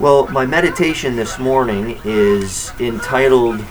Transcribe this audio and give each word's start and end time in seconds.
Well, 0.00 0.26
my 0.26 0.44
meditation 0.44 1.14
this 1.14 1.38
morning 1.38 2.00
is 2.04 2.72
entitled 2.80 3.64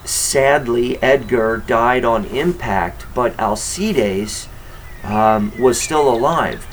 Sadly, 0.04 1.02
Edgar 1.02 1.58
died 1.66 2.04
on 2.04 2.26
impact, 2.26 3.06
but 3.14 3.38
Alcides 3.38 4.48
um, 5.02 5.52
was 5.58 5.80
still 5.80 6.08
alive. 6.08 6.66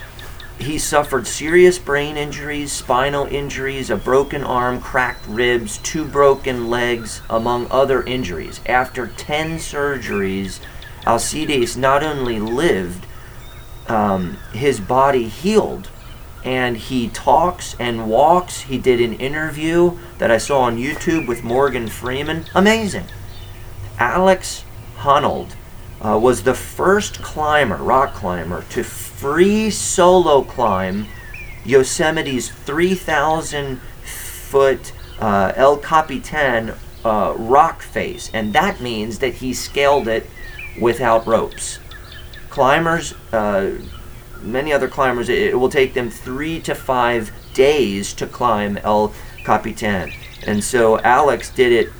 He 0.60 0.78
suffered 0.78 1.26
serious 1.26 1.80
brain 1.80 2.18
injuries, 2.18 2.72
spinal 2.72 3.26
injuries, 3.26 3.90
a 3.90 3.96
broken 3.96 4.44
arm, 4.44 4.80
cracked 4.80 5.26
ribs, 5.28 5.80
two 5.80 6.06
broken 6.06 6.70
legs, 6.70 7.22
among 7.30 7.68
other 7.72 8.04
injuries. 8.04 8.60
After 8.68 9.08
10 9.08 9.58
surgeries, 9.58 10.60
Alcides 11.08 11.76
not 11.76 12.04
only 12.04 12.40
lived, 12.40 13.08
um, 13.88 14.38
his 14.54 14.80
body 14.80 15.28
healed 15.28 15.90
and 16.44 16.78
he 16.78 17.10
talks 17.10 17.76
and 17.80 18.08
walks. 18.08 18.62
He 18.62 18.78
did 18.78 19.02
an 19.02 19.14
interview 19.14 19.98
that 20.18 20.32
I 20.32 20.38
saw 20.38 20.62
on 20.62 20.78
YouTube 20.78 21.28
with 21.28 21.44
Morgan 21.44 21.88
Freeman. 21.88 22.46
Amazing. 22.54 23.06
Alex 24.02 24.66
Honnold 24.98 25.52
uh, 26.04 26.18
was 26.18 26.42
the 26.42 26.56
first 26.56 27.22
climber, 27.22 27.76
rock 27.76 28.16
climber, 28.16 28.66
to 28.72 28.84
free 28.84 29.70
solo 29.70 30.42
climb 30.42 31.06
Yosemite's 31.64 32.50
3,000 32.50 33.80
foot 34.04 34.92
uh, 35.20 35.54
El 35.56 35.78
Capitan 35.78 36.74
uh, 37.06 37.36
rock 37.38 37.84
face, 37.84 38.32
and 38.34 38.54
that 38.54 38.82
means 38.82 39.20
that 39.20 39.36
he 39.36 39.54
scaled 39.54 40.08
it 40.08 40.28
without 40.82 41.28
ropes. 41.28 41.78
Climbers, 42.50 43.14
uh, 43.32 43.70
many 44.42 44.74
other 44.74 44.88
climbers, 44.88 45.30
it, 45.30 45.38
it 45.38 45.60
will 45.60 45.70
take 45.70 45.94
them 45.94 46.10
three 46.10 46.60
to 46.62 46.74
five 46.74 47.32
days 47.54 48.14
to 48.14 48.26
climb 48.26 48.78
El 48.78 49.14
Capitan. 49.46 50.12
And 50.48 50.64
so 50.64 50.98
Alex 51.02 51.52
did 51.52 51.72
it 51.72 51.94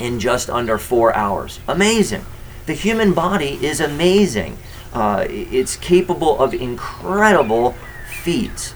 in 0.00 0.18
just 0.18 0.50
under 0.50 0.78
four 0.78 1.14
hours. 1.14 1.60
Amazing. 1.68 2.24
The 2.66 2.74
human 2.74 3.12
body 3.12 3.64
is 3.64 3.80
amazing. 3.80 4.58
Uh, 4.92 5.26
it's 5.28 5.76
capable 5.76 6.38
of 6.40 6.54
incredible 6.54 7.74
feats. 8.22 8.74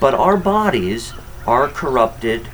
But 0.00 0.14
our 0.14 0.36
bodies 0.36 1.12
are 1.46 1.68
corrupted 1.68 2.48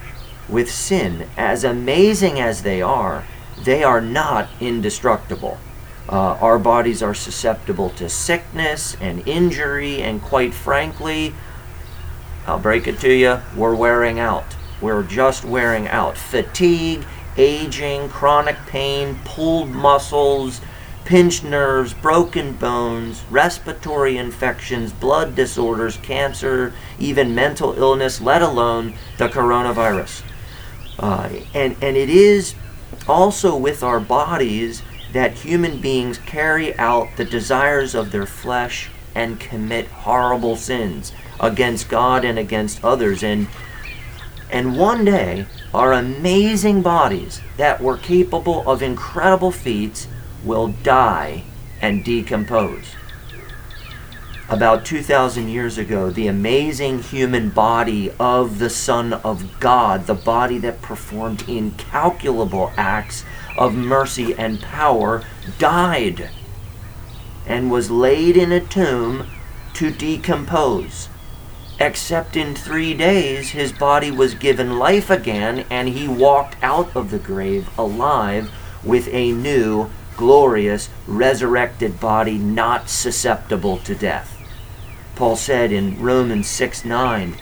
with 0.48 0.70
sin. 0.70 1.28
As 1.36 1.64
amazing 1.64 2.40
as 2.40 2.62
they 2.62 2.80
are, 2.80 3.24
they 3.62 3.82
are 3.82 4.00
not 4.00 4.48
indestructible. 4.60 5.58
Uh, 6.08 6.36
our 6.40 6.58
bodies 6.58 7.02
are 7.02 7.14
susceptible 7.14 7.90
to 7.90 8.08
sickness 8.08 8.96
and 9.00 9.26
injury, 9.26 10.02
and 10.02 10.20
quite 10.20 10.52
frankly, 10.52 11.34
I'll 12.46 12.58
break 12.58 12.86
it 12.86 12.98
to 13.00 13.12
you, 13.12 13.40
we're 13.56 13.74
wearing 13.74 14.18
out. 14.18 14.44
We're 14.82 15.02
just 15.02 15.44
wearing 15.44 15.88
out. 15.88 16.18
Fatigue 16.18 17.04
aging, 17.36 18.08
chronic 18.08 18.56
pain, 18.66 19.18
pulled 19.24 19.70
muscles, 19.70 20.60
pinched 21.04 21.44
nerves, 21.44 21.92
broken 21.94 22.52
bones, 22.54 23.22
respiratory 23.30 24.16
infections, 24.16 24.92
blood 24.92 25.34
disorders, 25.34 25.96
cancer, 25.98 26.72
even 26.98 27.34
mental 27.34 27.74
illness, 27.74 28.20
let 28.20 28.42
alone 28.42 28.94
the 29.18 29.28
coronavirus. 29.28 30.22
Uh, 30.98 31.28
and, 31.54 31.76
and 31.82 31.96
it 31.96 32.08
is 32.08 32.54
also 33.06 33.56
with 33.56 33.82
our 33.82 34.00
bodies 34.00 34.82
that 35.12 35.32
human 35.32 35.80
beings 35.80 36.18
carry 36.18 36.76
out 36.78 37.08
the 37.16 37.24
desires 37.24 37.94
of 37.94 38.10
their 38.10 38.26
flesh 38.26 38.90
and 39.14 39.38
commit 39.38 39.86
horrible 39.86 40.56
sins 40.56 41.12
against 41.38 41.88
God 41.88 42.24
and 42.24 42.38
against 42.38 42.82
others. 42.84 43.22
And 43.22 43.46
and 44.50 44.78
one 44.78 45.04
day, 45.04 45.46
our 45.72 45.92
amazing 45.92 46.82
bodies 46.82 47.40
that 47.56 47.80
were 47.80 47.96
capable 47.96 48.68
of 48.68 48.82
incredible 48.82 49.50
feats 49.50 50.06
will 50.44 50.68
die 50.82 51.44
and 51.80 52.04
decompose. 52.04 52.94
About 54.48 54.84
2,000 54.84 55.48
years 55.48 55.78
ago, 55.78 56.10
the 56.10 56.26
amazing 56.26 57.02
human 57.02 57.48
body 57.48 58.12
of 58.20 58.58
the 58.58 58.68
Son 58.68 59.14
of 59.14 59.58
God, 59.58 60.06
the 60.06 60.14
body 60.14 60.58
that 60.58 60.82
performed 60.82 61.48
incalculable 61.48 62.70
acts 62.76 63.24
of 63.56 63.74
mercy 63.74 64.34
and 64.34 64.60
power, 64.60 65.24
died 65.58 66.28
and 67.46 67.70
was 67.70 67.90
laid 67.90 68.36
in 68.36 68.52
a 68.52 68.60
tomb 68.60 69.26
to 69.72 69.90
decompose 69.90 71.08
except 71.78 72.36
in 72.36 72.54
three 72.54 72.94
days 72.94 73.50
his 73.50 73.72
body 73.72 74.10
was 74.10 74.34
given 74.34 74.78
life 74.78 75.10
again, 75.10 75.64
and 75.70 75.88
he 75.88 76.06
walked 76.06 76.56
out 76.62 76.94
of 76.94 77.10
the 77.10 77.18
grave 77.18 77.68
alive 77.78 78.50
with 78.82 79.08
a 79.12 79.32
new, 79.32 79.90
glorious, 80.16 80.88
resurrected 81.06 81.98
body 82.00 82.38
not 82.38 82.88
susceptible 82.88 83.78
to 83.78 83.94
death. 83.94 84.30
Paul 85.16 85.36
said 85.36 85.72
in 85.72 86.00
Romans 86.00 86.48
6 86.48 86.84
9, 86.84 87.36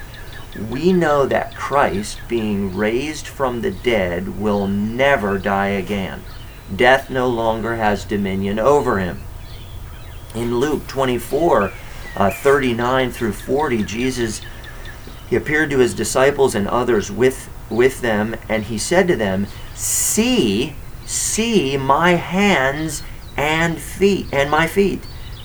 we 0.71 0.93
know 0.93 1.25
that 1.27 1.55
Christ, 1.55 2.21
being 2.29 2.77
raised 2.77 3.27
from 3.27 3.63
the 3.63 3.71
dead, 3.71 4.39
will 4.39 4.67
never 4.67 5.39
die 5.39 5.69
again. 5.69 6.23
Death 6.75 7.09
no 7.09 7.27
longer 7.27 7.77
has 7.77 8.05
dominion 8.05 8.59
over 8.59 8.99
him. 8.99 9.23
In 10.35 10.59
Luke 10.59 10.87
24, 10.89 11.73
uh, 12.17 12.31
39 12.31 13.11
through 13.11 13.33
40, 13.33 13.83
Jesus 13.85 14.43
he 15.33 15.37
appeared 15.37 15.71
to 15.71 15.79
his 15.79 15.95
disciples 15.95 16.55
and 16.55 16.69
others 16.69 17.11
with 17.11 17.49
with 17.71 18.03
them, 18.03 18.37
and 18.51 18.65
he 18.65 18.77
said 18.77 19.09
to 19.09 19.17
them, 19.17 19.47
"See, 19.75 20.77
see 21.07 21.79
my 21.79 22.17
hands 22.17 23.03
and 23.35 23.81
feet 23.81 24.27
and 24.31 24.51
my 24.51 24.67
feet, 24.67 25.01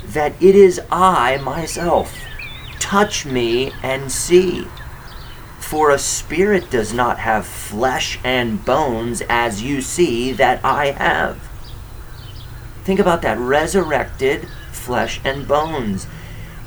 that 0.07 0.33
it 0.41 0.55
is 0.55 0.81
I 0.91 1.37
myself. 1.37 2.13
Touch 2.79 3.25
me 3.25 3.71
and 3.81 4.11
see." 4.11 4.67
For 5.61 5.89
a 5.89 5.97
spirit 5.97 6.69
does 6.69 6.91
not 6.91 7.19
have 7.19 7.45
flesh 7.45 8.19
and 8.25 8.65
bones 8.65 9.23
as 9.29 9.63
you 9.63 9.79
see 9.79 10.33
that 10.33 10.59
I 10.65 10.91
have. 10.91 11.39
Think 12.83 12.99
about 12.99 13.21
that 13.21 13.39
resurrected 13.39 14.49
flesh 14.73 15.21
and 15.23 15.47
bones 15.47 16.07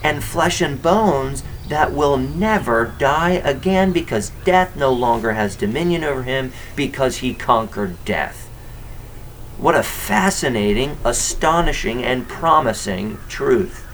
and 0.03 0.25
flesh 0.25 0.61
and 0.61 0.81
bones 0.83 1.43
that 1.69 1.93
will 1.93 2.17
never 2.17 2.95
die 2.99 3.33
again 3.45 3.93
because 3.93 4.33
death 4.45 4.75
no 4.77 4.93
longer 4.93 5.33
has 5.33 5.55
dominion 5.55 6.03
over 6.03 6.25
him 6.25 6.53
because 6.75 7.19
he 7.19 7.33
conquered 7.33 8.05
death. 8.05 8.49
What 9.57 9.75
a 9.75 9.83
fascinating, 9.83 10.97
astonishing, 11.05 12.03
and 12.03 12.27
promising 12.27 13.19
truth. 13.29 13.87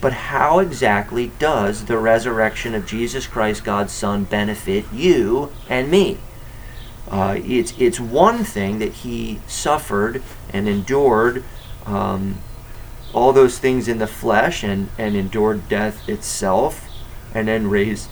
But 0.00 0.12
how 0.12 0.58
exactly 0.58 1.32
does 1.38 1.86
the 1.86 1.96
resurrection 1.96 2.74
of 2.74 2.86
Jesus 2.86 3.26
Christ, 3.26 3.64
God's 3.64 3.92
Son, 3.92 4.24
benefit 4.24 4.84
you 4.92 5.52
and 5.68 5.90
me? 5.90 6.18
Uh, 7.10 7.36
it's, 7.38 7.72
it's 7.78 7.98
one 7.98 8.44
thing 8.44 8.78
that 8.80 8.92
he 8.92 9.40
suffered 9.46 10.22
and 10.52 10.68
endured 10.68 11.44
um, 11.86 12.38
all 13.18 13.32
those 13.32 13.58
things 13.58 13.88
in 13.88 13.98
the 13.98 14.06
flesh 14.06 14.62
and, 14.62 14.88
and 14.96 15.16
endured 15.16 15.68
death 15.68 16.08
itself 16.08 16.88
and 17.34 17.48
then 17.48 17.68
raised 17.68 18.08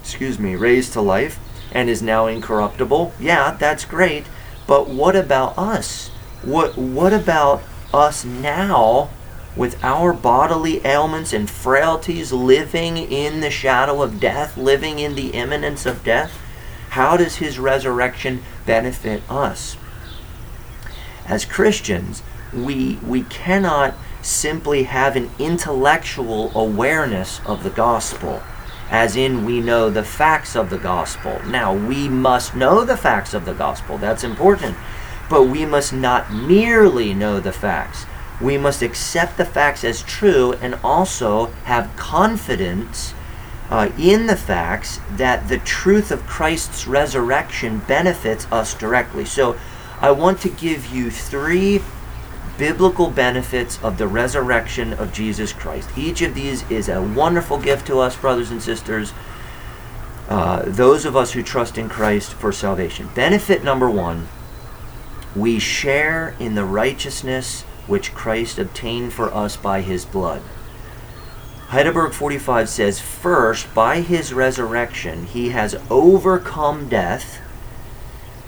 excuse 0.00 0.38
me 0.38 0.54
raised 0.54 0.92
to 0.92 1.00
life 1.00 1.38
and 1.72 1.90
is 1.90 2.00
now 2.00 2.26
incorruptible 2.26 3.12
yeah 3.18 3.50
that's 3.58 3.84
great 3.84 4.24
but 4.66 4.88
what 4.88 5.16
about 5.16 5.58
us 5.58 6.08
what 6.42 6.78
what 6.78 7.12
about 7.12 7.62
us 7.92 8.24
now 8.24 9.10
with 9.56 9.82
our 9.84 10.12
bodily 10.12 10.84
ailments 10.84 11.32
and 11.32 11.48
frailties, 11.48 12.32
living 12.32 12.96
in 12.96 13.40
the 13.40 13.50
shadow 13.50 14.02
of 14.02 14.18
death, 14.18 14.56
living 14.56 14.98
in 14.98 15.14
the 15.14 15.30
imminence 15.30 15.86
of 15.86 16.02
death? 16.02 16.40
How 16.90 17.16
does 17.16 17.36
his 17.36 17.58
resurrection 17.58 18.42
benefit 18.66 19.22
us? 19.30 19.76
As 21.26 21.44
Christians, 21.44 22.22
we, 22.52 22.96
we 22.96 23.22
cannot 23.22 23.94
simply 24.24 24.84
have 24.84 25.16
an 25.16 25.30
intellectual 25.38 26.50
awareness 26.58 27.40
of 27.46 27.62
the 27.62 27.70
gospel, 27.70 28.42
as 28.90 29.16
in 29.16 29.44
we 29.44 29.60
know 29.60 29.90
the 29.90 30.04
facts 30.04 30.56
of 30.56 30.70
the 30.70 30.78
gospel. 30.78 31.40
Now, 31.46 31.74
we 31.74 32.08
must 32.08 32.54
know 32.54 32.84
the 32.84 32.96
facts 32.96 33.34
of 33.34 33.44
the 33.44 33.54
gospel, 33.54 33.98
that's 33.98 34.24
important, 34.24 34.76
but 35.28 35.44
we 35.44 35.66
must 35.66 35.92
not 35.92 36.32
merely 36.32 37.12
know 37.12 37.38
the 37.38 37.52
facts. 37.52 38.06
We 38.40 38.58
must 38.58 38.82
accept 38.82 39.36
the 39.36 39.44
facts 39.44 39.84
as 39.84 40.02
true 40.02 40.54
and 40.54 40.78
also 40.82 41.46
have 41.64 41.94
confidence 41.96 43.14
uh, 43.70 43.90
in 43.98 44.26
the 44.26 44.36
facts 44.36 45.00
that 45.12 45.48
the 45.48 45.58
truth 45.58 46.10
of 46.10 46.26
Christ's 46.26 46.86
resurrection 46.86 47.78
benefits 47.86 48.46
us 48.50 48.74
directly. 48.74 49.24
So, 49.24 49.56
I 50.00 50.10
want 50.10 50.40
to 50.40 50.50
give 50.50 50.86
you 50.86 51.10
three 51.10 51.80
biblical 52.58 53.10
benefits 53.10 53.82
of 53.82 53.98
the 53.98 54.06
resurrection 54.06 54.92
of 54.92 55.12
Jesus 55.12 55.52
Christ. 55.52 55.88
Each 55.96 56.22
of 56.22 56.34
these 56.34 56.68
is 56.70 56.88
a 56.88 57.02
wonderful 57.02 57.58
gift 57.58 57.86
to 57.88 57.98
us, 57.98 58.16
brothers 58.16 58.50
and 58.50 58.62
sisters, 58.62 59.12
uh, 60.28 60.62
those 60.66 61.04
of 61.04 61.16
us 61.16 61.32
who 61.32 61.42
trust 61.42 61.76
in 61.76 61.88
Christ 61.88 62.32
for 62.32 62.52
salvation. 62.52 63.10
Benefit 63.14 63.62
number 63.62 63.90
one 63.90 64.28
we 65.36 65.58
share 65.58 66.36
in 66.38 66.54
the 66.54 66.64
righteousness 66.64 67.62
which 67.86 68.14
Christ 68.14 68.58
obtained 68.58 69.12
for 69.12 69.34
us 69.34 69.56
by 69.56 69.80
his 69.80 70.04
blood. 70.04 70.42
Heidelberg 71.68 72.12
45 72.12 72.68
says, 72.68 73.00
First, 73.00 73.74
by 73.74 74.00
his 74.00 74.32
resurrection, 74.32 75.26
he 75.26 75.48
has 75.48 75.74
overcome 75.90 76.88
death 76.88 77.40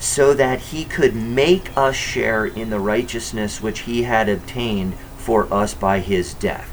so 0.07 0.33
that 0.33 0.61
he 0.61 0.85
could 0.85 1.17
make 1.17 1.77
us 1.77 1.97
share 1.97 2.47
in 2.47 2.71
the 2.71 2.79
righteousness 2.79 3.61
which 3.61 3.81
he 3.81 4.05
had 4.05 4.29
obtained 4.29 4.95
for 5.19 5.53
us 5.53 5.75
by 5.75 5.99
his 5.99 6.33
death. 6.35 6.71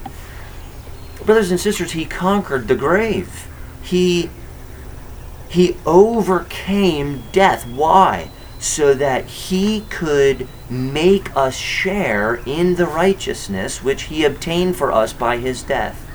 Brothers 1.25 1.49
and 1.49 1.59
sisters, 1.59 1.93
he 1.93 2.05
conquered 2.05 2.67
the 2.67 2.75
grave. 2.75 3.47
He 3.81 4.29
he 5.49 5.75
overcame 5.85 7.23
death. 7.31 7.67
Why? 7.67 8.29
So 8.59 8.93
that 8.93 9.25
he 9.25 9.81
could 9.89 10.47
make 10.69 11.35
us 11.35 11.55
share 11.55 12.35
in 12.45 12.75
the 12.75 12.87
righteousness 12.87 13.83
which 13.83 14.03
he 14.03 14.25
obtained 14.25 14.75
for 14.75 14.91
us 14.91 15.11
by 15.11 15.37
his 15.37 15.63
death. 15.63 16.07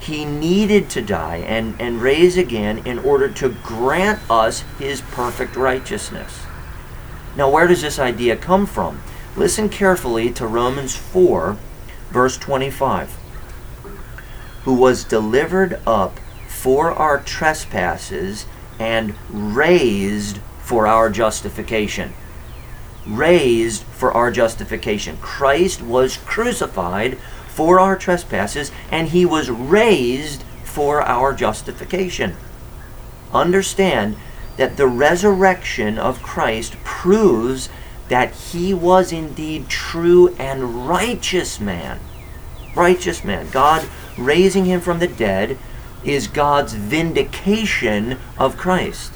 He 0.00 0.24
needed 0.24 0.90
to 0.90 1.02
die 1.02 1.38
and, 1.38 1.74
and 1.80 2.00
raise 2.00 2.36
again 2.36 2.86
in 2.86 3.00
order 3.00 3.28
to 3.28 3.50
grant 3.62 4.20
us 4.30 4.64
his 4.78 5.00
perfect 5.00 5.54
righteousness. 5.54 6.46
Now, 7.36 7.50
where 7.50 7.66
does 7.66 7.82
this 7.82 7.98
idea 7.98 8.36
come 8.36 8.66
from? 8.66 9.02
Listen 9.36 9.68
carefully 9.68 10.30
to 10.32 10.46
Romans 10.46 10.94
4, 10.94 11.56
verse 12.10 12.36
25. 12.36 13.16
Who 14.64 14.74
was 14.74 15.04
delivered 15.04 15.80
up 15.86 16.18
for 16.46 16.92
our 16.92 17.18
trespasses 17.20 18.46
and 18.78 19.14
raised 19.30 20.38
for 20.62 20.86
our 20.86 21.08
justification. 21.08 22.12
Raised 23.06 23.82
for 23.84 24.12
our 24.12 24.30
justification. 24.30 25.16
Christ 25.16 25.82
was 25.82 26.18
crucified 26.18 27.18
for 27.48 27.80
our 27.80 27.96
trespasses 27.96 28.70
and 28.90 29.08
he 29.08 29.26
was 29.26 29.50
raised 29.50 30.42
for 30.64 31.02
our 31.02 31.32
justification. 31.32 32.36
Understand 33.32 34.16
that 34.56 34.76
the 34.76 34.86
resurrection 34.86 35.98
of 35.98 36.22
Christ 36.22 36.76
proves 36.84 37.68
that 38.08 38.32
he 38.32 38.74
was 38.74 39.12
indeed 39.12 39.68
true 39.68 40.34
and 40.38 40.86
righteous 40.88 41.60
man. 41.60 41.98
Righteous 42.74 43.24
man. 43.24 43.48
God 43.50 43.88
raising 44.18 44.64
him 44.64 44.80
from 44.80 44.98
the 44.98 45.08
dead 45.08 45.58
is 46.04 46.26
God's 46.26 46.74
vindication 46.74 48.18
of 48.38 48.56
Christ. 48.56 49.12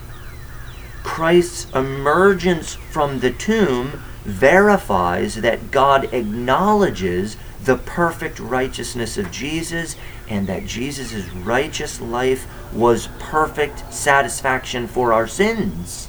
Christ's 1.03 1.71
emergence 1.75 2.75
from 2.75 3.21
the 3.21 3.31
tomb 3.31 4.03
verifies 4.25 5.37
that 5.37 5.71
God 5.71 6.12
acknowledges 6.12 7.37
the 7.66 7.76
perfect 7.76 8.38
righteousness 8.38 9.18
of 9.18 9.30
Jesus 9.30 9.96
and 10.28 10.46
that 10.46 10.66
Jesus' 10.66 11.28
righteous 11.30 12.00
life 12.00 12.46
was 12.72 13.08
perfect 13.18 13.92
satisfaction 13.92 14.86
for 14.86 15.12
our 15.12 15.26
sins. 15.26 16.08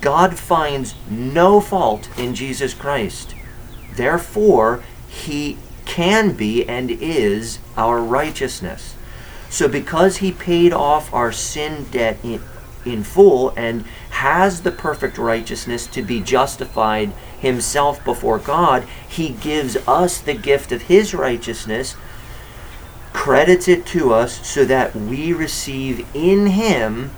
God 0.00 0.38
finds 0.38 0.94
no 1.08 1.60
fault 1.60 2.08
in 2.18 2.34
Jesus 2.34 2.74
Christ. 2.74 3.34
Therefore, 3.94 4.84
he 5.08 5.56
can 5.86 6.32
be 6.34 6.68
and 6.68 6.90
is 6.90 7.58
our 7.76 8.00
righteousness. 8.00 8.94
So, 9.48 9.68
because 9.68 10.18
he 10.18 10.30
paid 10.30 10.72
off 10.72 11.12
our 11.12 11.32
sin 11.32 11.86
debt 11.90 12.18
in, 12.22 12.42
in 12.84 13.02
full 13.02 13.52
and 13.56 13.84
has 14.20 14.60
the 14.60 14.70
perfect 14.70 15.16
righteousness 15.16 15.86
to 15.86 16.02
be 16.02 16.20
justified 16.20 17.10
himself 17.38 18.04
before 18.04 18.38
God, 18.38 18.86
he 19.08 19.30
gives 19.30 19.78
us 19.88 20.20
the 20.20 20.34
gift 20.34 20.72
of 20.72 20.82
his 20.82 21.14
righteousness, 21.14 21.96
credits 23.14 23.66
it 23.66 23.86
to 23.86 24.12
us 24.12 24.46
so 24.46 24.66
that 24.66 24.94
we 24.94 25.32
receive 25.32 26.06
in 26.14 26.48
him 26.48 27.10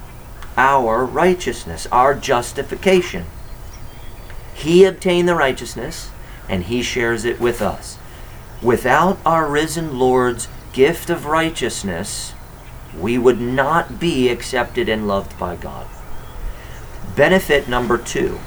our 0.56 1.04
righteousness, 1.04 1.88
our 1.90 2.14
justification. 2.14 3.24
He 4.54 4.84
obtained 4.84 5.28
the 5.28 5.34
righteousness 5.34 6.08
and 6.48 6.62
he 6.62 6.82
shares 6.82 7.24
it 7.24 7.40
with 7.40 7.60
us. 7.60 7.98
Without 8.62 9.18
our 9.26 9.48
risen 9.48 9.98
Lord's 9.98 10.46
gift 10.72 11.10
of 11.10 11.26
righteousness, 11.26 12.32
we 12.96 13.18
would 13.18 13.40
not 13.40 13.98
be 13.98 14.28
accepted 14.28 14.88
and 14.88 15.08
loved 15.08 15.36
by 15.36 15.56
God. 15.56 15.88
Benefit 17.16 17.68
number 17.68 17.98
two 17.98 18.38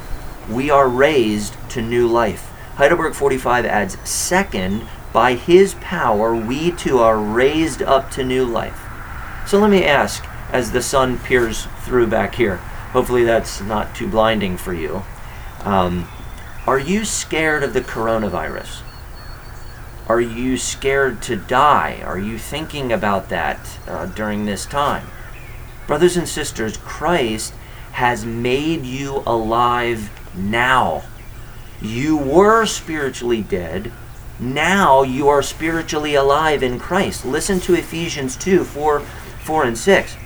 we 0.48 0.70
are 0.70 0.88
raised 0.88 1.56
to 1.70 1.82
new 1.82 2.06
life. 2.06 2.50
Heidelberg 2.76 3.14
45 3.14 3.64
adds, 3.64 3.98
second, 4.08 4.86
by 5.12 5.34
his 5.34 5.74
power, 5.74 6.36
we 6.36 6.70
too 6.70 6.98
are 6.98 7.18
raised 7.18 7.82
up 7.82 8.10
to 8.12 8.24
new 8.24 8.44
life. 8.44 8.80
So 9.46 9.58
let 9.58 9.70
me 9.70 9.84
ask, 9.84 10.24
as 10.52 10.70
the 10.70 10.82
sun 10.82 11.18
peers 11.18 11.66
through 11.84 12.08
back 12.08 12.34
here, 12.34 12.56
hopefully 12.92 13.24
that's 13.24 13.60
not 13.60 13.94
too 13.94 14.08
blinding 14.08 14.56
for 14.56 14.72
you. 14.72 15.02
Um, 15.64 16.06
are 16.66 16.78
you 16.78 17.04
scared 17.04 17.62
of 17.62 17.72
the 17.72 17.80
coronavirus? 17.80 18.82
Are 20.08 20.20
you 20.20 20.56
scared 20.56 21.22
to 21.22 21.36
die? 21.36 22.00
Are 22.04 22.18
you 22.18 22.38
thinking 22.38 22.92
about 22.92 23.28
that 23.30 23.78
uh, 23.88 24.06
during 24.06 24.44
this 24.44 24.66
time? 24.66 25.08
Brothers 25.86 26.16
and 26.16 26.28
sisters, 26.28 26.76
Christ 26.76 27.52
has 27.96 28.26
made 28.26 28.84
you 28.84 29.22
alive 29.26 30.10
now. 30.36 31.02
You 31.80 32.18
were 32.18 32.66
spiritually 32.66 33.40
dead. 33.40 33.90
Now 34.38 35.02
you 35.02 35.30
are 35.30 35.40
spiritually 35.40 36.14
alive 36.14 36.62
in 36.62 36.78
Christ. 36.78 37.24
Listen 37.24 37.58
to 37.60 37.72
Ephesians 37.72 38.36
2 38.36 38.64
4, 38.64 39.00
4 39.00 39.64
and 39.64 39.78
6. 39.78 40.16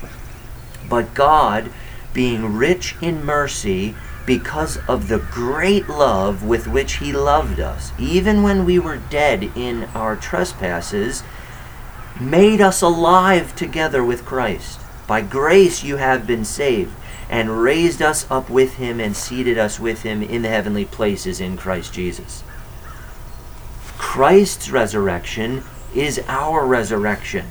But 0.89 1.15
God, 1.15 1.71
being 2.13 2.57
rich 2.57 2.97
in 3.01 3.25
mercy, 3.25 3.95
because 4.27 4.79
of 4.89 5.07
the 5.07 5.21
great 5.31 5.89
love 5.89 6.43
with 6.43 6.67
which 6.67 6.95
He 6.95 7.13
loved 7.13 7.61
us, 7.61 7.93
even 8.01 8.43
when 8.43 8.65
we 8.65 8.81
were 8.81 8.97
dead 8.97 9.45
in 9.55 9.85
our 9.95 10.17
trespasses, 10.17 11.23
made 12.21 12.61
us 12.61 12.83
alive 12.83 13.55
together 13.55 14.03
with 14.05 14.25
Christ. 14.25 14.81
By 15.07 15.23
grace 15.23 15.85
you 15.85 15.99
have 15.99 16.27
been 16.27 16.45
saved 16.45 16.97
and 17.31 17.63
raised 17.63 18.03
us 18.03 18.29
up 18.29 18.51
with 18.51 18.75
him 18.75 18.99
and 18.99 19.17
seated 19.17 19.57
us 19.57 19.79
with 19.79 20.03
him 20.03 20.21
in 20.21 20.43
the 20.43 20.49
heavenly 20.49 20.85
places 20.85 21.41
in 21.41 21.57
Christ 21.57 21.95
Jesus. 21.95 22.43
Christ's 23.97 24.69
resurrection 24.71 25.63
is 25.95 26.21
our 26.27 26.67
resurrection. 26.67 27.47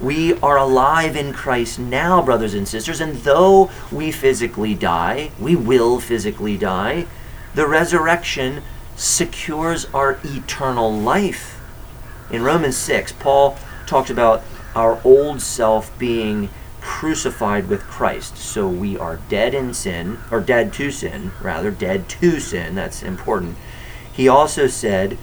We 0.00 0.34
are 0.40 0.56
alive 0.56 1.14
in 1.14 1.34
Christ 1.34 1.78
now, 1.78 2.22
brothers 2.22 2.54
and 2.54 2.66
sisters, 2.66 3.00
and 3.00 3.16
though 3.16 3.70
we 3.92 4.10
physically 4.10 4.74
die, 4.74 5.30
we 5.38 5.56
will 5.56 6.00
physically 6.00 6.56
die, 6.56 7.06
the 7.54 7.66
resurrection 7.66 8.62
secures 8.96 9.84
our 9.92 10.18
eternal 10.24 10.90
life. 10.90 11.60
In 12.30 12.42
Romans 12.42 12.76
6, 12.78 13.12
Paul 13.12 13.58
talks 13.86 14.08
about 14.08 14.42
our 14.74 15.00
old 15.04 15.42
self 15.42 15.96
being 15.98 16.48
crucified 16.86 17.68
with 17.68 17.82
Christ. 17.82 18.38
So 18.38 18.68
we 18.68 18.96
are 18.96 19.18
dead 19.28 19.54
in 19.54 19.74
sin, 19.74 20.18
or 20.30 20.40
dead 20.40 20.72
to 20.74 20.92
sin, 20.92 21.32
rather, 21.42 21.72
dead 21.72 22.08
to 22.10 22.38
sin. 22.38 22.76
That's 22.76 23.02
important. 23.02 23.56
He 24.12 24.28
also 24.28 24.68
said, 24.68 25.18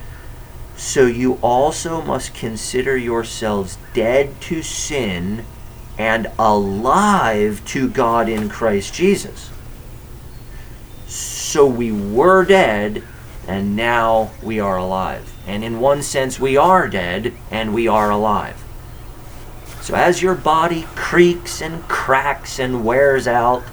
So 0.75 1.05
you 1.05 1.35
also 1.35 2.01
must 2.01 2.35
consider 2.35 2.97
yourselves 2.97 3.77
dead 3.93 4.41
to 4.41 4.61
sin 4.61 5.45
and 5.97 6.27
alive 6.37 7.65
to 7.67 7.87
God 7.87 8.27
in 8.27 8.49
Christ 8.49 8.93
Jesus. 8.93 9.49
So 11.07 11.65
we 11.65 11.93
were 11.93 12.43
dead, 12.43 13.03
and 13.47 13.75
now 13.75 14.31
we 14.43 14.59
are 14.59 14.77
alive. 14.77 15.33
And 15.47 15.63
in 15.63 15.79
one 15.79 16.03
sense, 16.03 16.39
we 16.39 16.57
are 16.57 16.89
dead, 16.89 17.33
and 17.49 17.73
we 17.73 17.87
are 17.87 18.11
alive. 18.11 18.62
So 19.83 19.95
as 19.95 20.21
your 20.21 20.35
body 20.35 20.87
creaks 20.95 21.61
and 21.61 21.85
cracks 21.89 22.57
and 22.57 22.85
wears 22.85 23.27
out, 23.27 23.63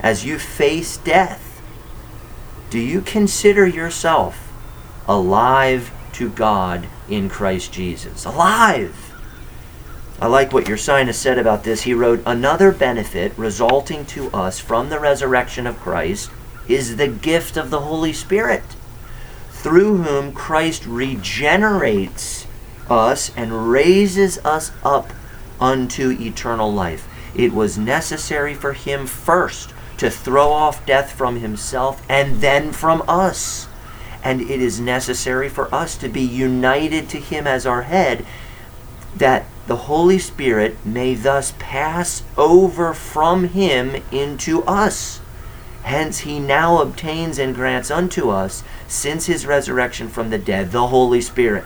as 0.00 0.24
you 0.24 0.36
face 0.36 0.96
death, 0.96 1.62
do 2.70 2.78
you 2.80 3.00
consider 3.00 3.68
yourself 3.68 4.52
alive 5.06 5.92
to 6.14 6.28
God 6.28 6.88
in 7.08 7.28
Christ 7.28 7.72
Jesus? 7.72 8.24
Alive! 8.24 9.14
I 10.20 10.26
like 10.26 10.52
what 10.52 10.64
Ursinus 10.64 11.14
said 11.14 11.38
about 11.38 11.62
this. 11.62 11.82
He 11.82 11.94
wrote, 11.94 12.20
Another 12.26 12.72
benefit 12.72 13.32
resulting 13.38 14.04
to 14.06 14.28
us 14.32 14.58
from 14.58 14.88
the 14.88 14.98
resurrection 14.98 15.68
of 15.68 15.78
Christ 15.78 16.32
is 16.66 16.96
the 16.96 17.06
gift 17.06 17.56
of 17.56 17.70
the 17.70 17.82
Holy 17.82 18.12
Spirit, 18.12 18.64
through 19.50 19.98
whom 19.98 20.32
Christ 20.32 20.84
regenerates 20.84 22.48
us 22.88 23.30
and 23.36 23.70
raises 23.70 24.38
us 24.38 24.72
up 24.82 25.12
unto 25.60 26.10
eternal 26.10 26.72
life. 26.72 27.06
It 27.34 27.52
was 27.52 27.78
necessary 27.78 28.54
for 28.54 28.72
him 28.72 29.06
first 29.06 29.72
to 29.98 30.10
throw 30.10 30.50
off 30.50 30.86
death 30.86 31.12
from 31.12 31.40
himself 31.40 32.02
and 32.08 32.40
then 32.40 32.72
from 32.72 33.02
us. 33.06 33.68
And 34.24 34.40
it 34.40 34.60
is 34.60 34.80
necessary 34.80 35.48
for 35.48 35.72
us 35.74 35.96
to 35.98 36.08
be 36.08 36.22
united 36.22 37.08
to 37.10 37.20
him 37.20 37.46
as 37.46 37.66
our 37.66 37.82
head, 37.82 38.24
that 39.14 39.46
the 39.66 39.76
Holy 39.76 40.18
Spirit 40.18 40.84
may 40.84 41.14
thus 41.14 41.54
pass 41.58 42.22
over 42.36 42.94
from 42.94 43.44
him 43.48 44.02
into 44.10 44.62
us. 44.64 45.20
Hence, 45.82 46.20
he 46.20 46.38
now 46.38 46.80
obtains 46.80 47.38
and 47.38 47.54
grants 47.54 47.90
unto 47.90 48.30
us, 48.30 48.62
since 48.86 49.26
his 49.26 49.46
resurrection 49.46 50.08
from 50.08 50.30
the 50.30 50.38
dead, 50.38 50.72
the 50.72 50.88
Holy 50.88 51.20
Spirit. 51.20 51.64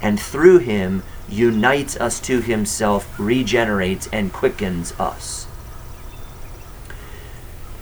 And 0.00 0.20
through 0.20 0.58
him 0.58 1.02
unites 1.32 1.96
us 1.96 2.20
to 2.20 2.40
himself, 2.40 3.18
regenerates, 3.18 4.08
and 4.12 4.32
quickens 4.32 4.92
us. 5.00 5.46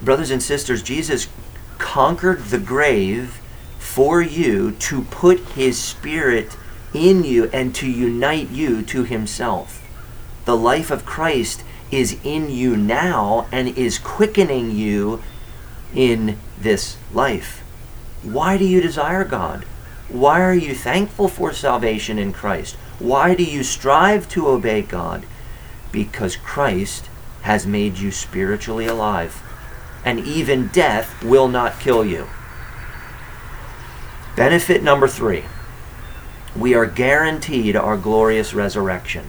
Brothers 0.00 0.30
and 0.30 0.42
sisters, 0.42 0.82
Jesus 0.82 1.28
conquered 1.78 2.44
the 2.44 2.58
grave 2.58 3.40
for 3.78 4.22
you 4.22 4.70
to 4.72 5.02
put 5.02 5.40
his 5.50 5.78
Spirit 5.78 6.56
in 6.94 7.24
you 7.24 7.50
and 7.52 7.74
to 7.74 7.90
unite 7.90 8.50
you 8.50 8.82
to 8.82 9.04
himself. 9.04 9.82
The 10.44 10.56
life 10.56 10.90
of 10.90 11.04
Christ 11.04 11.64
is 11.90 12.18
in 12.24 12.50
you 12.50 12.76
now 12.76 13.48
and 13.50 13.76
is 13.76 13.98
quickening 13.98 14.70
you 14.70 15.22
in 15.94 16.38
this 16.58 16.96
life. 17.12 17.58
Why 18.22 18.56
do 18.56 18.64
you 18.64 18.80
desire 18.80 19.24
God? 19.24 19.64
Why 20.08 20.40
are 20.40 20.54
you 20.54 20.74
thankful 20.74 21.28
for 21.28 21.52
salvation 21.52 22.18
in 22.18 22.32
Christ? 22.32 22.76
Why 23.00 23.34
do 23.34 23.42
you 23.42 23.62
strive 23.62 24.28
to 24.28 24.46
obey 24.46 24.82
God? 24.82 25.24
Because 25.90 26.36
Christ 26.36 27.08
has 27.42 27.66
made 27.66 27.98
you 27.98 28.10
spiritually 28.10 28.86
alive, 28.86 29.42
and 30.04 30.20
even 30.20 30.68
death 30.68 31.24
will 31.24 31.48
not 31.48 31.80
kill 31.80 32.04
you. 32.04 32.26
Benefit 34.36 34.82
number 34.82 35.08
three 35.08 35.44
we 36.54 36.74
are 36.74 36.84
guaranteed 36.84 37.74
our 37.74 37.96
glorious 37.96 38.52
resurrection. 38.52 39.24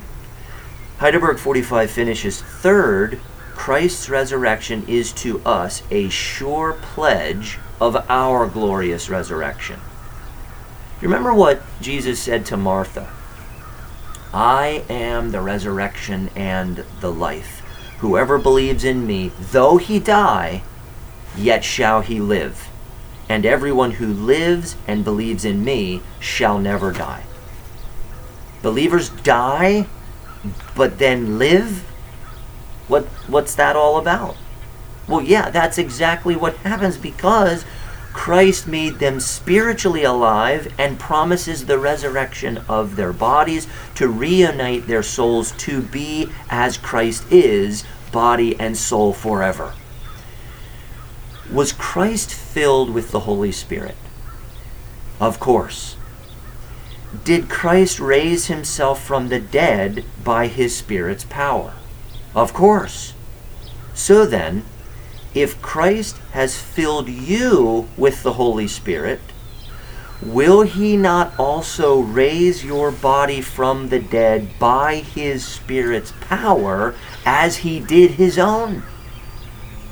Heidelberg 0.98 1.40
45 1.40 1.90
finishes 1.90 2.42
third, 2.42 3.22
Christ's 3.56 4.10
resurrection 4.10 4.84
is 4.88 5.13
to 5.13 5.40
us 5.46 5.84
a 5.92 6.10
sure 6.10 6.74
pledge 6.74 7.58
of 7.80 7.96
our 8.10 8.48
glorious 8.48 9.08
resurrection. 9.10 9.80
You 11.00 11.08
Remember 11.08 11.34
what 11.34 11.62
Jesus 11.80 12.20
said 12.20 12.46
to 12.48 12.58
Martha 12.58 13.08
I 14.34 14.84
am 14.90 15.32
the 15.32 15.42
resurrection 15.42 16.30
and 16.36 16.86
the 17.00 17.12
life. 17.12 17.60
Whoever 18.00 18.38
believes 18.38 18.84
in 18.84 19.06
me, 19.06 19.32
though 19.40 19.78
he 19.78 20.00
die, 20.00 20.64
yet 21.36 21.64
shall 21.64 22.02
he 22.02 22.20
live 22.20 22.72
and 23.32 23.46
everyone 23.46 23.92
who 23.92 24.08
lives 24.08 24.76
and 24.90 25.06
believes 25.06 25.46
in 25.46 25.64
me 25.64 26.02
shall 26.20 26.60
never 26.60 26.92
die. 26.92 27.24
Believers 28.62 29.08
die, 29.08 29.88
but 30.76 31.00
then 31.00 31.40
live? 31.40 31.80
What, 32.90 33.06
what's 33.28 33.56
that 33.56 33.78
all 33.78 33.98
about? 33.98 34.36
Well, 35.08 35.22
yeah, 35.22 35.50
that's 35.50 35.78
exactly 35.78 36.36
what 36.36 36.58
happens 36.58 36.98
because 36.98 37.64
Christ 38.13 38.68
made 38.68 39.00
them 39.00 39.20
spiritually 39.20 40.03
alive 40.03 40.74
and 40.77 41.00
promises 41.00 41.65
the 41.65 41.80
resurrection 41.80 42.60
of 42.70 42.96
their 42.96 43.13
bodies 43.13 43.68
to 43.96 44.08
reunite 44.08 44.88
their 44.88 45.03
souls 45.03 45.51
to 45.53 45.82
be 45.82 46.30
as 46.50 46.77
Christ 46.77 47.24
is, 47.32 47.84
body 48.12 48.60
and 48.60 48.77
soul 48.77 49.13
forever. 49.13 49.74
Was 51.51 51.72
Christ 51.74 52.34
filled 52.34 52.89
with 52.89 53.12
the 53.12 53.22
Holy 53.22 53.51
Spirit? 53.51 53.96
Of 55.20 55.39
course. 55.39 55.96
Did 57.24 57.50
Christ 57.50 58.00
raise 58.00 58.48
himself 58.48 59.03
from 59.03 59.27
the 59.27 59.39
dead 59.39 60.06
by 60.24 60.48
his 60.48 60.75
Spirit's 60.75 61.25
power? 61.25 61.74
Of 62.34 62.53
course. 62.53 63.13
So 63.94 64.25
then, 64.25 64.63
if 65.34 65.62
Christ 65.62 66.18
has 66.34 66.58
filled 66.58 67.08
you 67.08 67.88
with 67.96 68.24
the 68.24 68.34
Holy 68.34 68.68
Spirit, 68.68 69.22
will 70.22 70.64
he 70.64 70.98
not 70.98 71.34
also 71.40 72.00
raise 72.00 72.66
your 72.66 72.92
body 72.92 73.42
from 73.42 73.90
the 73.90 74.00
dead 74.00 74.50
by 74.60 74.98
his 74.98 75.46
Spirit's 75.46 76.14
power 76.22 76.94
as 77.26 77.58
he 77.58 77.80
did 77.80 78.12
his 78.12 78.38
own? 78.38 78.84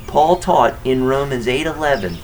Paul 0.08 0.38
taught 0.38 0.76
in 0.84 1.06
Romans 1.06 1.48
8:11, 1.48 2.18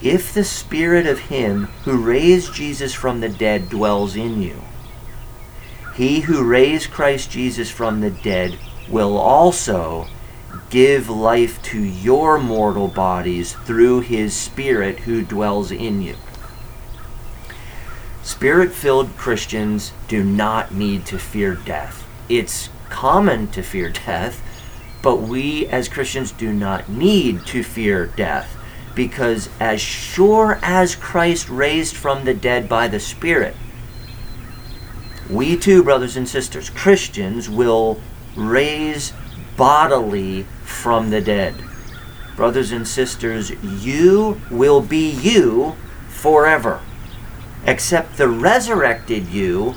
"If 0.00 0.32
the 0.32 0.44
spirit 0.44 1.06
of 1.06 1.28
him 1.28 1.68
who 1.84 1.96
raised 1.96 2.54
Jesus 2.54 2.94
from 2.94 3.20
the 3.20 3.28
dead 3.28 3.68
dwells 3.68 4.16
in 4.16 4.40
you, 4.40 4.62
he 5.94 6.20
who 6.20 6.42
raised 6.42 6.90
Christ 6.92 7.30
Jesus 7.30 7.68
from 7.68 8.00
the 8.00 8.10
dead 8.10 8.56
will 8.88 9.18
also 9.18 10.06
give 10.70 11.10
life 11.10 11.60
to 11.62 11.80
your 11.80 12.38
mortal 12.38 12.88
bodies 12.88 13.52
through 13.64 14.00
his 14.00 14.34
spirit 14.34 15.00
who 15.00 15.22
dwells 15.22 15.70
in 15.70 16.00
you." 16.00 16.16
Spirit-filled 18.22 19.16
Christians 19.16 19.92
do 20.08 20.22
not 20.24 20.72
need 20.72 21.04
to 21.06 21.18
fear 21.18 21.54
death. 21.54 22.06
It's 22.28 22.68
common 22.88 23.48
to 23.48 23.62
fear 23.62 23.88
death 24.06 24.40
but 25.02 25.16
we 25.16 25.66
as 25.68 25.88
Christians 25.88 26.32
do 26.32 26.52
not 26.52 26.88
need 26.88 27.46
to 27.46 27.62
fear 27.62 28.06
death 28.06 28.56
because 28.94 29.48
as 29.58 29.80
sure 29.80 30.58
as 30.62 30.94
Christ 30.94 31.48
raised 31.48 31.96
from 31.96 32.24
the 32.24 32.34
dead 32.34 32.68
by 32.68 32.88
the 32.88 33.00
Spirit, 33.00 33.54
we 35.30 35.56
too, 35.56 35.82
brothers 35.82 36.16
and 36.16 36.28
sisters, 36.28 36.68
Christians, 36.70 37.48
will 37.48 38.00
raise 38.36 39.12
bodily 39.56 40.44
from 40.70 41.10
the 41.10 41.20
dead. 41.20 41.54
Brothers 42.36 42.72
and 42.72 42.88
sisters, 42.88 43.50
you 43.84 44.40
will 44.50 44.80
be 44.80 45.10
you 45.10 45.76
forever. 46.08 46.80
Except 47.66 48.16
the 48.16 48.28
resurrected 48.28 49.28
you 49.28 49.74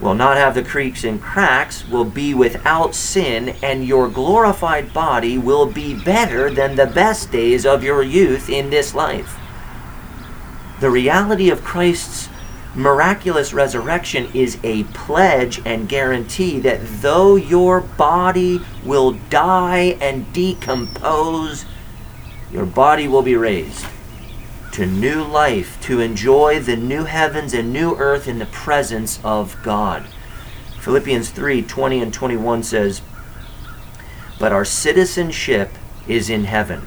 will 0.00 0.14
not 0.14 0.36
have 0.36 0.54
the 0.54 0.62
creaks 0.62 1.04
and 1.04 1.20
cracks, 1.20 1.86
will 1.86 2.04
be 2.04 2.32
without 2.32 2.94
sin, 2.94 3.50
and 3.62 3.86
your 3.86 4.08
glorified 4.08 4.94
body 4.94 5.36
will 5.36 5.66
be 5.66 5.94
better 5.94 6.50
than 6.50 6.76
the 6.76 6.86
best 6.86 7.30
days 7.30 7.66
of 7.66 7.84
your 7.84 8.02
youth 8.02 8.48
in 8.48 8.70
this 8.70 8.94
life. 8.94 9.36
The 10.80 10.90
reality 10.90 11.50
of 11.50 11.62
Christ's 11.62 12.29
miraculous 12.74 13.52
resurrection 13.52 14.30
is 14.34 14.58
a 14.62 14.84
pledge 14.84 15.60
and 15.64 15.88
guarantee 15.88 16.60
that 16.60 16.80
though 17.00 17.36
your 17.36 17.80
body 17.80 18.60
will 18.84 19.12
die 19.28 19.96
and 20.00 20.32
decompose, 20.32 21.64
your 22.52 22.66
body 22.66 23.08
will 23.08 23.22
be 23.22 23.36
raised 23.36 23.86
to 24.72 24.86
new 24.86 25.24
life, 25.24 25.80
to 25.82 26.00
enjoy 26.00 26.60
the 26.60 26.76
new 26.76 27.04
heavens 27.04 27.52
and 27.54 27.72
new 27.72 27.96
earth 27.96 28.28
in 28.28 28.38
the 28.38 28.46
presence 28.46 29.18
of 29.24 29.56
God. 29.62 30.06
Philippians 30.78 31.30
3 31.30 31.62
20 31.62 32.00
and 32.00 32.14
21 32.14 32.62
says, 32.62 33.02
But 34.38 34.52
our 34.52 34.64
citizenship 34.64 35.70
is 36.06 36.30
in 36.30 36.44
heaven, 36.44 36.86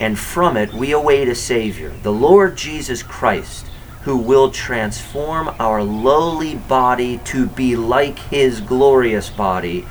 and 0.00 0.18
from 0.18 0.56
it 0.56 0.72
we 0.72 0.92
await 0.92 1.28
a 1.28 1.34
Savior, 1.34 1.90
the 2.02 2.12
Lord 2.12 2.56
Jesus 2.56 3.02
Christ, 3.02 3.66
who 4.04 4.16
will 4.16 4.50
transform 4.50 5.54
our 5.58 5.82
lowly 5.82 6.56
body 6.56 7.18
to 7.18 7.46
be 7.46 7.76
like 7.76 8.18
his 8.18 8.60
glorious 8.60 9.30
body 9.30 9.86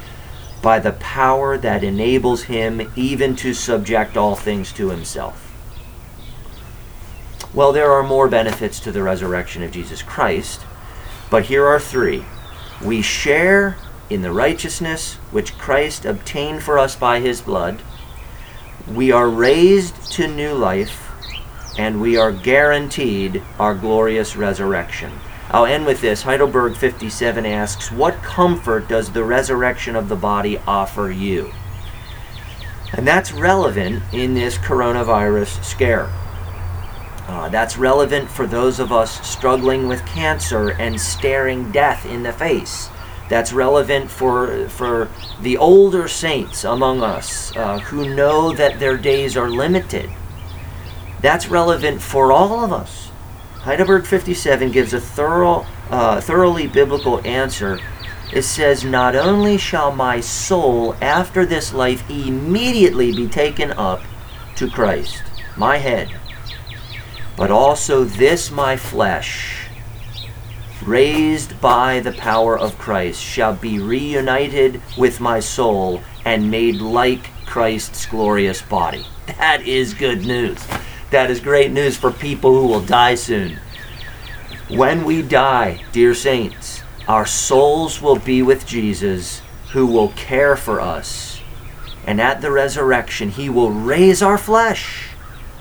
by 0.61 0.79
the 0.79 0.91
power 0.93 1.57
that 1.57 1.83
enables 1.83 2.43
him 2.43 2.91
even 2.95 3.35
to 3.35 3.53
subject 3.53 4.17
all 4.17 4.35
things 4.35 4.71
to 4.73 4.89
himself. 4.89 5.47
Well, 7.53 7.71
there 7.73 7.91
are 7.91 8.03
more 8.03 8.27
benefits 8.27 8.79
to 8.81 8.91
the 8.91 9.03
resurrection 9.03 9.63
of 9.63 9.71
Jesus 9.71 10.01
Christ, 10.01 10.61
but 11.29 11.45
here 11.45 11.65
are 11.65 11.79
three. 11.79 12.25
We 12.81 13.01
share 13.01 13.77
in 14.09 14.21
the 14.21 14.31
righteousness 14.31 15.15
which 15.31 15.57
Christ 15.57 16.05
obtained 16.05 16.63
for 16.63 16.77
us 16.77 16.95
by 16.95 17.19
his 17.19 17.41
blood. 17.41 17.81
We 18.87 19.11
are 19.11 19.29
raised 19.29 20.11
to 20.13 20.27
new 20.27 20.53
life, 20.53 21.10
and 21.77 22.01
we 22.01 22.17
are 22.17 22.31
guaranteed 22.31 23.41
our 23.59 23.75
glorious 23.75 24.35
resurrection. 24.35 25.11
I'll 25.49 25.65
end 25.65 25.85
with 25.85 25.99
this. 26.01 26.21
Heidelberg 26.21 26.75
57 26.75 27.45
asks, 27.45 27.91
What 27.91 28.21
comfort 28.23 28.87
does 28.87 29.11
the 29.11 29.23
resurrection 29.23 29.95
of 29.95 30.07
the 30.07 30.15
body 30.15 30.57
offer 30.65 31.11
you? 31.11 31.51
And 32.93 33.07
that's 33.07 33.31
relevant 33.31 34.03
in 34.13 34.33
this 34.33 34.57
coronavirus 34.57 35.63
scare. 35.63 36.09
Uh, 37.27 37.49
that's 37.49 37.77
relevant 37.77 38.29
for 38.29 38.45
those 38.45 38.79
of 38.79 38.91
us 38.91 39.25
struggling 39.27 39.87
with 39.87 40.05
cancer 40.05 40.71
and 40.71 40.99
staring 40.99 41.71
death 41.71 42.05
in 42.05 42.23
the 42.23 42.33
face. 42.33 42.89
That's 43.29 43.53
relevant 43.53 44.09
for, 44.11 44.67
for 44.67 45.09
the 45.41 45.57
older 45.57 46.09
saints 46.09 46.65
among 46.65 47.01
us 47.01 47.55
uh, 47.55 47.79
who 47.79 48.13
know 48.13 48.51
that 48.53 48.79
their 48.79 48.97
days 48.97 49.37
are 49.37 49.49
limited. 49.49 50.09
That's 51.21 51.47
relevant 51.47 52.01
for 52.01 52.31
all 52.31 52.63
of 52.63 52.73
us 52.73 53.11
Heidelberg 53.61 54.07
57 54.07 54.71
gives 54.71 54.91
a 54.91 54.99
thorough, 54.99 55.67
uh, 55.91 56.19
thoroughly 56.19 56.65
biblical 56.65 57.21
answer. 57.23 57.79
It 58.33 58.41
says, 58.41 58.83
Not 58.83 59.15
only 59.15 59.59
shall 59.59 59.91
my 59.91 60.19
soul 60.19 60.95
after 60.99 61.45
this 61.45 61.71
life 61.71 62.09
immediately 62.09 63.15
be 63.15 63.27
taken 63.27 63.71
up 63.73 64.01
to 64.55 64.67
Christ, 64.67 65.21
my 65.55 65.77
head, 65.77 66.09
but 67.37 67.51
also 67.51 68.03
this 68.03 68.49
my 68.49 68.75
flesh, 68.75 69.67
raised 70.83 71.61
by 71.61 71.99
the 71.99 72.13
power 72.13 72.57
of 72.57 72.79
Christ, 72.79 73.21
shall 73.21 73.53
be 73.53 73.77
reunited 73.77 74.81
with 74.97 75.19
my 75.19 75.39
soul 75.39 76.01
and 76.25 76.49
made 76.49 76.77
like 76.77 77.29
Christ's 77.45 78.07
glorious 78.07 78.63
body. 78.63 79.05
That 79.37 79.65
is 79.65 79.93
good 79.93 80.25
news. 80.25 80.59
That 81.11 81.29
is 81.29 81.41
great 81.41 81.71
news 81.71 81.97
for 81.97 82.09
people 82.09 82.53
who 82.53 82.67
will 82.67 82.81
die 82.81 83.15
soon. 83.15 83.59
When 84.69 85.03
we 85.03 85.21
die, 85.21 85.83
dear 85.91 86.15
saints, 86.15 86.83
our 87.05 87.25
souls 87.25 88.01
will 88.01 88.15
be 88.17 88.41
with 88.41 88.65
Jesus, 88.65 89.41
who 89.73 89.85
will 89.85 90.09
care 90.09 90.55
for 90.55 90.79
us. 90.79 91.41
And 92.05 92.21
at 92.21 92.41
the 92.41 92.51
resurrection, 92.51 93.29
he 93.29 93.49
will 93.49 93.71
raise 93.71 94.21
our 94.21 94.37
flesh, 94.37 95.09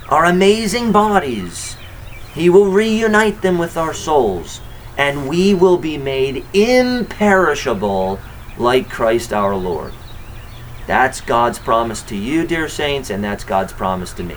our 0.08 0.24
amazing 0.24 0.92
bodies. 0.92 1.76
He 2.32 2.48
will 2.48 2.70
reunite 2.70 3.42
them 3.42 3.58
with 3.58 3.76
our 3.76 3.92
souls, 3.92 4.60
and 4.96 5.28
we 5.28 5.52
will 5.52 5.78
be 5.78 5.98
made 5.98 6.44
imperishable 6.52 8.20
like 8.56 8.88
Christ 8.88 9.32
our 9.32 9.56
Lord. 9.56 9.92
That's 10.86 11.20
God's 11.20 11.58
promise 11.58 12.02
to 12.02 12.16
you, 12.16 12.46
dear 12.46 12.68
saints, 12.68 13.10
and 13.10 13.22
that's 13.24 13.42
God's 13.42 13.72
promise 13.72 14.12
to 14.12 14.22
me. 14.22 14.28